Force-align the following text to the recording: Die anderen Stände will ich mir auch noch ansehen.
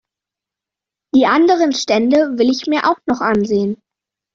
Die 1.13 1.27
anderen 1.27 1.73
Stände 1.73 2.39
will 2.39 2.49
ich 2.49 2.65
mir 2.65 2.89
auch 2.89 2.97
noch 3.05 3.21
ansehen. 3.21 3.79